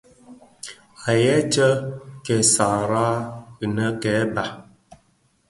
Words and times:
Àa 1.09 1.17
yêê 1.21 1.39
tsee 1.53 1.77
kêê 2.25 2.41
sààghràg 2.53 3.19
inë 3.65 3.87
kêê 4.01 4.21
bàgi. 4.33 4.57